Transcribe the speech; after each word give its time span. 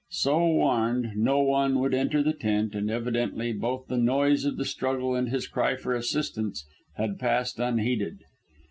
So 0.09 0.39
warned, 0.43 1.15
no 1.15 1.41
one 1.41 1.77
would 1.77 1.93
enter 1.93 2.23
the 2.23 2.33
tent, 2.33 2.73
and 2.73 2.89
evidently 2.89 3.53
both 3.53 3.85
the 3.85 3.99
noise 3.99 4.45
of 4.45 4.57
the 4.57 4.65
struggle 4.65 5.13
and 5.13 5.29
his 5.29 5.47
cry 5.47 5.75
for 5.75 5.93
assistance 5.93 6.65
had 6.95 7.19
passed 7.19 7.59
unheeded. 7.59 8.23